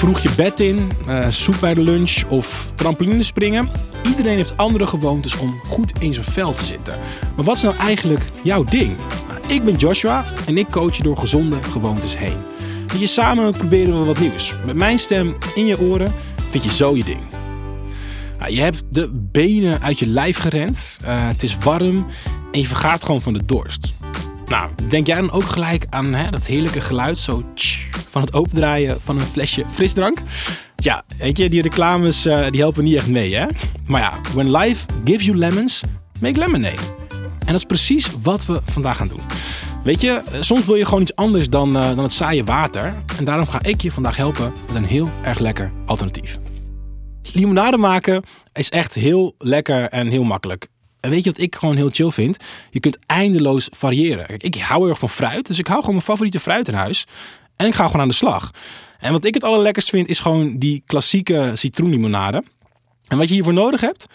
[0.00, 3.70] vroeg je bed in, uh, soep bij de lunch of trampoline springen.
[4.08, 6.94] Iedereen heeft andere gewoontes om goed in zijn vel te zitten.
[7.36, 8.96] Maar wat is nou eigenlijk jouw ding?
[9.28, 12.36] Nou, ik ben Joshua en ik coach je door gezonde gewoontes heen.
[12.92, 14.54] En je samen proberen we wat nieuws.
[14.66, 16.12] Met mijn stem in je oren
[16.50, 17.20] vind je zo je ding.
[18.38, 22.06] Nou, je hebt de benen uit je lijf gerend, uh, het is warm
[22.52, 23.94] en je vergaat gewoon van de dorst.
[24.46, 27.44] Nou, denk jij dan ook gelijk aan hè, dat heerlijke geluid zo
[28.10, 30.18] van het opendraaien van een flesje frisdrank?
[30.76, 33.46] Ja, weet je, die reclames uh, die helpen niet echt mee, hè?
[33.86, 35.82] Maar ja, when life gives you lemons,
[36.20, 36.82] make lemonade.
[37.38, 39.20] En dat is precies wat we vandaag gaan doen.
[39.84, 42.94] Weet je, soms wil je gewoon iets anders dan, uh, dan het saaie water.
[43.18, 46.38] En daarom ga ik je vandaag helpen met een heel erg lekker alternatief.
[47.32, 48.22] Limonade maken
[48.52, 50.68] is echt heel lekker en heel makkelijk.
[51.00, 52.36] En weet je wat ik gewoon heel chill vind?
[52.70, 54.26] Je kunt eindeloos variëren.
[54.36, 57.06] Ik hou heel erg van fruit, dus ik hou gewoon mijn favoriete fruit in huis.
[57.60, 58.50] En ik ga gewoon aan de slag.
[58.98, 62.44] En wat ik het allerlekkerst vind, is gewoon die klassieke citroenlimonade.
[63.08, 64.06] En wat je hiervoor nodig hebt,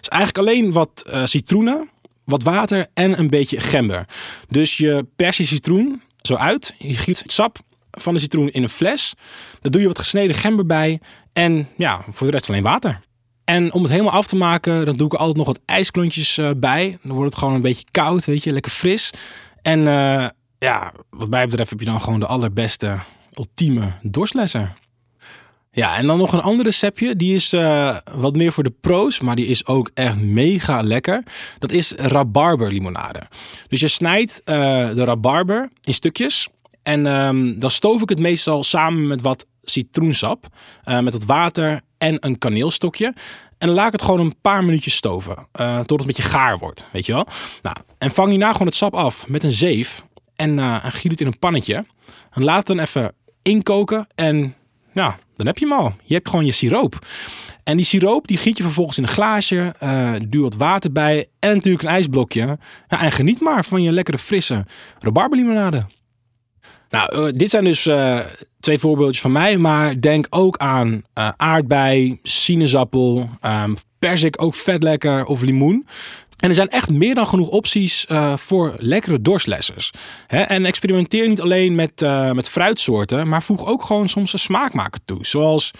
[0.00, 1.88] is eigenlijk alleen wat uh, citroenen,
[2.24, 4.06] wat water en een beetje gember.
[4.48, 6.74] Dus je pers je citroen zo uit.
[6.78, 7.58] Je giet het sap
[7.90, 9.14] van de citroen in een fles.
[9.60, 11.00] Daar doe je wat gesneden gember bij.
[11.32, 13.00] En ja, voor de rest alleen water.
[13.44, 16.38] En om het helemaal af te maken, dan doe ik er altijd nog wat ijsklontjes
[16.38, 16.98] uh, bij.
[17.02, 19.10] Dan wordt het gewoon een beetje koud, weet je, lekker fris.
[19.62, 20.26] En uh,
[20.64, 22.98] ja, wat mij betreft heb je dan gewoon de allerbeste,
[23.34, 24.72] ultieme dorstlesser.
[25.70, 27.16] Ja, en dan nog een ander receptje.
[27.16, 31.22] Die is uh, wat meer voor de pro's, maar die is ook echt mega lekker.
[31.58, 33.28] Dat is rabarberlimonade.
[33.68, 36.48] Dus je snijdt de rabarber in stukjes.
[36.82, 40.46] En um, dan stoof ik het meestal samen met wat citroensap,
[40.84, 43.14] uh, met wat water en een kaneelstokje.
[43.58, 46.86] En laat ik het gewoon een paar minuutjes stoven, tot het een beetje gaar wordt,
[46.92, 47.26] weet je wel.
[47.62, 50.04] Nou, en vang hierna gewoon het sap af met een zeef
[50.36, 51.84] en, uh, en giet het in een pannetje.
[52.30, 54.54] En laat het dan even inkoken en
[54.92, 55.94] ja, dan heb je hem al.
[56.02, 57.06] Je hebt gewoon je siroop.
[57.64, 61.28] En die siroop die giet je vervolgens in een glaasje, uh, duw wat water bij
[61.38, 62.58] en natuurlijk een ijsblokje.
[62.88, 64.66] Ja, en geniet maar van je lekkere frisse
[64.98, 65.86] rabarberlimonade.
[66.88, 67.88] Nou, dit zijn dus
[68.60, 71.02] twee voorbeeldjes van mij, maar denk ook aan
[71.36, 73.74] aardbei, sinaasappel, um,
[74.08, 75.86] persik ook vet lekker of limoen.
[76.38, 79.90] En er zijn echt meer dan genoeg opties uh, voor lekkere dorstlessers.
[80.26, 80.40] Hè?
[80.40, 82.00] En experimenteer niet alleen met,
[82.32, 85.26] met fruitsoorten, maar voeg ook gewoon soms een smaakmaker toe.
[85.26, 85.70] Zoals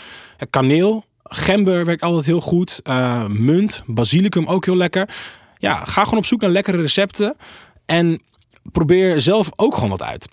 [0.51, 2.81] kaneel, gember werkt altijd heel goed,
[3.29, 5.09] munt, basilicum ook heel lekker.
[5.59, 7.37] Ja, ga gewoon op zoek naar lekkere recepten
[7.87, 8.23] en
[8.73, 10.29] probeer zelf ook gewoon wat uit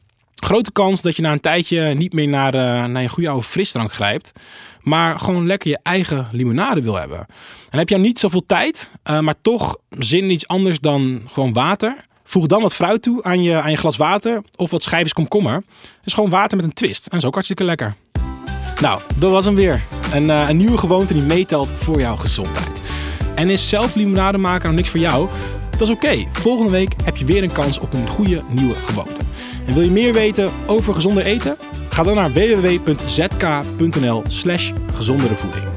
[0.46, 3.44] grote kans dat je na een tijdje niet meer naar, uh, naar je goede oude
[3.44, 4.32] frisdrank grijpt.
[4.82, 7.26] Maar gewoon lekker je eigen limonade wil hebben.
[7.70, 11.54] En heb je niet zoveel tijd, uh, maar toch zin in iets anders dan gewoon
[11.54, 11.96] water.
[12.24, 15.64] Voeg dan wat fruit toe aan je, aan je glas water of wat schijfjes komkommer.
[16.04, 17.04] is gewoon water met een twist.
[17.04, 17.96] En dat is ook hartstikke lekker.
[18.82, 19.82] Nou, dat was hem weer.
[20.14, 22.82] Een, uh, een nieuwe gewoonte die meetelt voor jouw gezondheid.
[23.36, 25.30] En is zelf limonade maken nou niks voor jou?
[25.82, 26.26] Dat is oké.
[26.32, 29.22] Volgende week heb je weer een kans op een goede nieuwe gewoonte.
[29.66, 31.58] En wil je meer weten over gezonder eten?
[31.90, 35.71] Ga dan naar www.zk.nl/slash gezondere voeding.